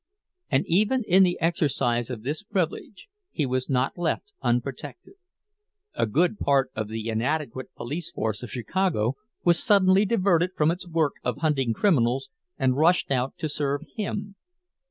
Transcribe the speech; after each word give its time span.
And 0.49 0.65
even 0.65 1.03
in 1.07 1.21
the 1.21 1.37
exercise 1.39 2.09
of 2.09 2.23
this 2.23 2.41
privilege 2.41 3.07
he 3.29 3.45
was 3.45 3.69
not 3.69 3.99
left 3.99 4.33
unprotected; 4.41 5.13
a 5.93 6.07
good 6.07 6.39
part 6.39 6.71
of 6.75 6.87
the 6.87 7.07
inadequate 7.09 7.69
police 7.75 8.09
force 8.11 8.41
of 8.41 8.49
Chicago 8.49 9.13
was 9.43 9.61
suddenly 9.61 10.05
diverted 10.05 10.53
from 10.55 10.71
its 10.71 10.87
work 10.89 11.13
of 11.23 11.37
hunting 11.41 11.71
criminals, 11.71 12.31
and 12.57 12.77
rushed 12.77 13.11
out 13.11 13.37
to 13.37 13.47
serve 13.47 13.81
him. 13.95 14.35